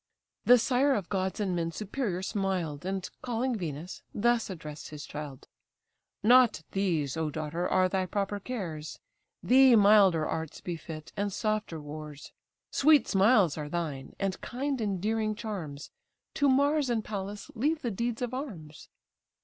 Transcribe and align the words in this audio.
The 0.45 0.57
sire 0.57 0.95
of 0.95 1.09
gods 1.09 1.39
and 1.39 1.55
men 1.55 1.71
superior 1.71 2.23
smiled, 2.23 2.87
And, 2.87 3.07
calling 3.21 3.55
Venus, 3.55 4.01
thus 4.15 4.49
address'd 4.49 4.89
his 4.89 5.05
child: 5.05 5.47
"Not 6.23 6.63
these, 6.71 7.15
O 7.15 7.29
daughter 7.29 7.69
are 7.69 7.87
thy 7.87 8.07
proper 8.07 8.39
cares, 8.39 8.97
Thee 9.43 9.75
milder 9.75 10.25
arts 10.25 10.59
befit, 10.59 11.13
and 11.15 11.31
softer 11.31 11.79
wars; 11.79 12.31
Sweet 12.71 13.07
smiles 13.07 13.59
are 13.59 13.69
thine, 13.69 14.15
and 14.17 14.41
kind 14.41 14.81
endearing 14.81 15.35
charms; 15.35 15.91
To 16.33 16.49
Mars 16.49 16.89
and 16.89 17.03
Pallas 17.05 17.51
leave 17.53 17.83
the 17.83 17.91
deeds 17.91 18.23
of 18.23 18.33
arms." 18.33 18.89